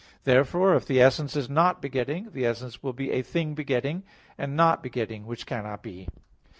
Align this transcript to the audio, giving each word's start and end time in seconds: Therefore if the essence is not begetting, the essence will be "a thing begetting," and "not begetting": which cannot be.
Therefore 0.23 0.73
if 0.75 0.87
the 0.87 0.99
essence 0.99 1.35
is 1.35 1.47
not 1.47 1.79
begetting, 1.79 2.31
the 2.31 2.43
essence 2.43 2.81
will 2.81 2.91
be 2.91 3.11
"a 3.11 3.21
thing 3.21 3.53
begetting," 3.53 4.01
and 4.35 4.55
"not 4.55 4.81
begetting": 4.81 5.27
which 5.27 5.45
cannot 5.45 5.83
be. 5.83 6.07